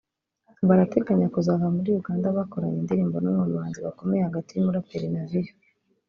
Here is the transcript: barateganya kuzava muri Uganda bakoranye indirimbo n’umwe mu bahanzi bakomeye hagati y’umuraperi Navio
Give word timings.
barateganya 0.67 1.27
kuzava 1.35 1.65
muri 1.75 1.89
Uganda 1.99 2.27
bakoranye 2.37 2.77
indirimbo 2.79 3.15
n’umwe 3.19 3.41
mu 3.47 3.55
bahanzi 3.57 3.79
bakomeye 3.87 4.21
hagati 4.27 4.49
y’umuraperi 4.53 5.07
Navio 5.13 5.53